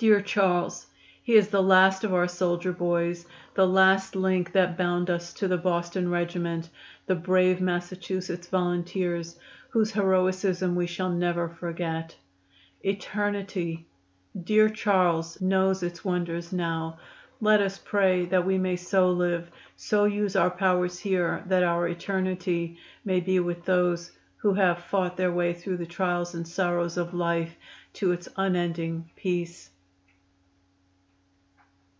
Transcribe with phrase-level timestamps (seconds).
[0.00, 0.86] Dear Charles!
[1.24, 5.48] He is the last of our soldier boys the last link that bound us to
[5.48, 6.70] the Boston Regiment,
[7.06, 12.14] the brave Massachusetts Volunteers, whose heroism we shall never forget.
[12.84, 13.88] Eternity!
[14.40, 17.00] Dear Charles knows its wonders now.
[17.40, 21.88] Let us pray that we may so live, so use our powers here that our
[21.88, 26.96] eternity may be with those who have fought their way through the trials and sorrows
[26.96, 27.56] of life
[27.94, 29.70] to its unending peace."